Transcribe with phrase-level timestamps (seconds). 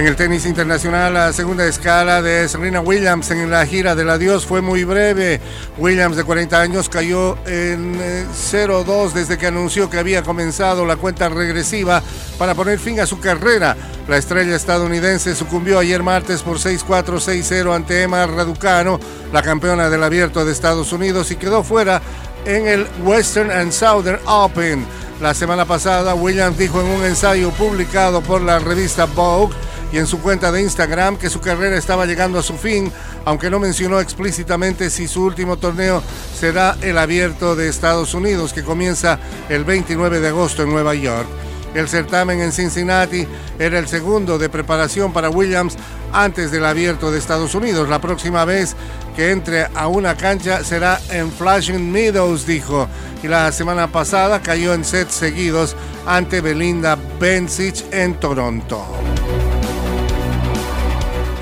[0.00, 4.46] En el tenis internacional, la segunda escala de Serena Williams en la gira del adiós
[4.46, 5.42] fue muy breve.
[5.76, 10.96] Williams, de 40 años, cayó en 0-2 eh, desde que anunció que había comenzado la
[10.96, 12.02] cuenta regresiva
[12.38, 13.76] para poner fin a su carrera.
[14.08, 18.98] La estrella estadounidense sucumbió ayer martes por 6-4, 6-0 ante Emma Raducano,
[19.34, 22.00] la campeona del abierto de Estados Unidos, y quedó fuera
[22.46, 24.82] en el Western and Southern Open.
[25.20, 29.54] La semana pasada, Williams dijo en un ensayo publicado por la revista Vogue
[29.92, 32.92] y en su cuenta de Instagram que su carrera estaba llegando a su fin,
[33.24, 36.02] aunque no mencionó explícitamente si su último torneo
[36.38, 39.18] será el abierto de Estados Unidos, que comienza
[39.48, 41.26] el 29 de agosto en Nueva York.
[41.74, 43.26] El certamen en Cincinnati
[43.58, 45.76] era el segundo de preparación para Williams
[46.12, 47.88] antes del abierto de Estados Unidos.
[47.88, 48.74] La próxima vez
[49.14, 52.88] que entre a una cancha será en Flashing Meadows, dijo.
[53.22, 58.84] Y la semana pasada cayó en sets seguidos ante Belinda Bencic en Toronto.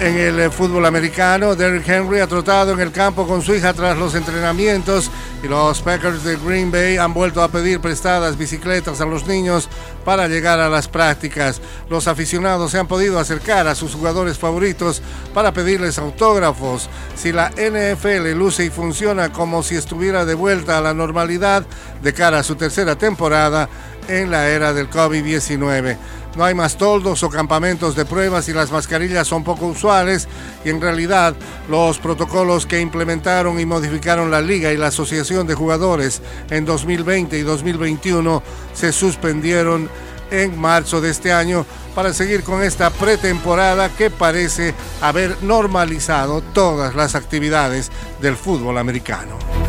[0.00, 3.72] En el eh, fútbol americano, Derrick Henry ha trotado en el campo con su hija
[3.72, 5.10] tras los entrenamientos
[5.42, 9.68] y los Packers de Green Bay han vuelto a pedir prestadas bicicletas a los niños
[10.04, 11.60] para llegar a las prácticas.
[11.90, 15.02] Los aficionados se han podido acercar a sus jugadores favoritos
[15.34, 16.88] para pedirles autógrafos.
[17.16, 21.66] Si la NFL luce y funciona como si estuviera de vuelta a la normalidad
[22.04, 23.68] de cara a su tercera temporada
[24.06, 25.96] en la era del COVID-19.
[26.38, 30.28] No hay más toldos o campamentos de pruebas y las mascarillas son poco usuales
[30.64, 31.34] y en realidad
[31.68, 37.36] los protocolos que implementaron y modificaron la liga y la asociación de jugadores en 2020
[37.36, 38.40] y 2021
[38.72, 39.90] se suspendieron
[40.30, 46.94] en marzo de este año para seguir con esta pretemporada que parece haber normalizado todas
[46.94, 49.67] las actividades del fútbol americano.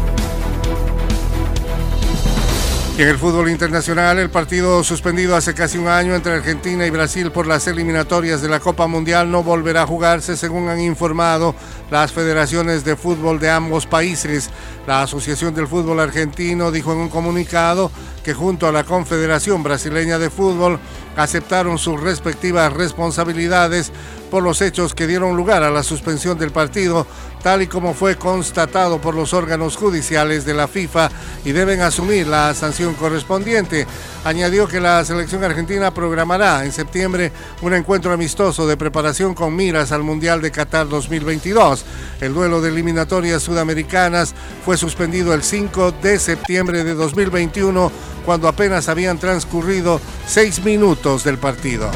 [3.04, 7.32] En el fútbol internacional, el partido suspendido hace casi un año entre Argentina y Brasil
[7.32, 11.56] por las eliminatorias de la Copa Mundial no volverá a jugarse, según han informado
[11.90, 14.50] las federaciones de fútbol de ambos países.
[14.86, 17.90] La Asociación del Fútbol Argentino dijo en un comunicado
[18.22, 20.78] que junto a la Confederación Brasileña de Fútbol
[21.16, 23.92] aceptaron sus respectivas responsabilidades
[24.30, 27.08] por los hechos que dieron lugar a la suspensión del partido,
[27.42, 31.10] tal y como fue constatado por los órganos judiciales de la FIFA
[31.46, 33.88] y deben asumir la sanción correspondiente.
[34.24, 37.32] Añadió que la selección argentina programará en septiembre
[37.62, 41.86] un encuentro amistoso de preparación con miras al Mundial de Qatar 2022.
[42.22, 47.92] El duelo de eliminatorias sudamericanas fue suspendido el 5 de septiembre de 2021
[48.26, 51.90] cuando apenas habían transcurrido seis minutos del partido.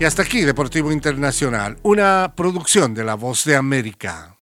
[0.00, 4.36] Y hasta aquí Deportivo Internacional, una producción de La Voz de América.